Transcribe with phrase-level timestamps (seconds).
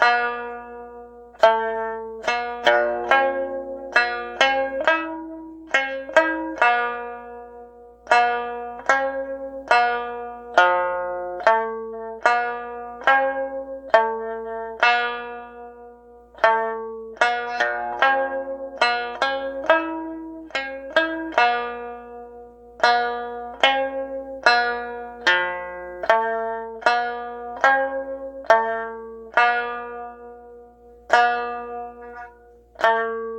[0.00, 0.39] Thank.
[32.80, 33.29] 嗯。